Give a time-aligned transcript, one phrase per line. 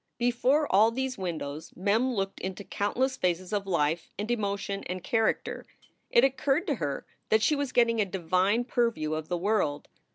[0.17, 5.63] Before all these windows Mem looked into countless phases of life and emotion and character.
[6.09, 9.89] It occurred to her that she was getting a divine purview of the world.